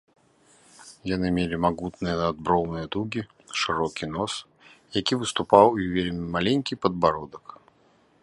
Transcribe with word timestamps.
Яны 1.15 1.27
мелі 1.37 1.55
магутныя 1.65 2.13
надброўныя 2.21 2.85
дугі, 2.95 3.21
шырокі 3.63 4.05
нос, 4.15 4.33
які 4.99 5.13
выступаў 5.25 5.67
і 5.83 5.89
вельмі 5.99 6.25
маленькі 6.39 6.79
падбародак. 6.87 7.45